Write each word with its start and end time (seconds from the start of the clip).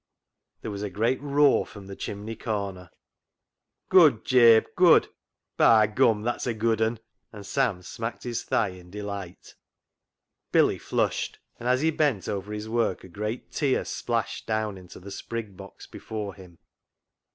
There 0.63 0.71
was 0.71 0.81
a 0.81 0.89
great 0.89 1.21
roar 1.21 1.63
from 1.63 1.85
the 1.85 1.95
chimney 1.95 2.35
corner. 2.35 2.89
3 3.91 3.99
34 4.01 4.09
CLOG 4.09 4.19
SHOP 4.19 4.25
CHRONICLES'• 4.25 4.25
Good, 4.25 4.25
Jabe; 4.25 4.73
good! 4.75 5.09
By 5.57 5.85
gum, 5.85 6.21
that's 6.23 6.47
a 6.47 6.53
good 6.55 6.81
un," 6.81 6.99
and 7.31 7.45
Sam 7.45 7.83
smacked 7.83 8.23
his 8.23 8.41
thigh 8.41 8.69
in 8.69 8.89
deHght. 8.89 9.53
Billy 10.51 10.79
flushed, 10.79 11.37
and 11.59 11.69
as 11.69 11.81
he 11.81 11.91
bent 11.91 12.27
over 12.27 12.51
his 12.51 12.67
work 12.67 13.03
a 13.03 13.07
great 13.09 13.51
tear 13.51 13.85
splashed 13.85 14.47
down 14.47 14.75
into 14.75 14.99
the 14.99 15.11
sprig 15.11 15.55
box 15.55 15.85
before 15.85 16.33
him. 16.33 16.57